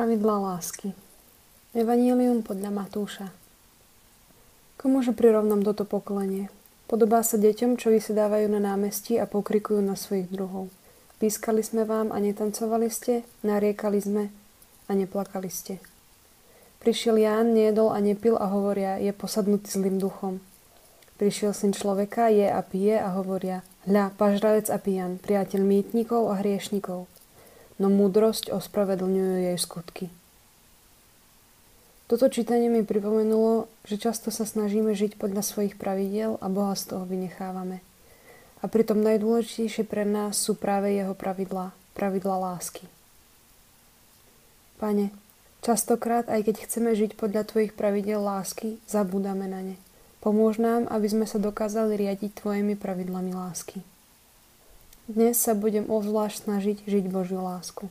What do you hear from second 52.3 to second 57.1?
Tvojimi pravidlami lásky. Dnes sa budem obzvlášť snažiť žiť